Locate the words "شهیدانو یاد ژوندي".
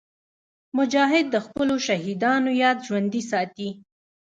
1.87-3.21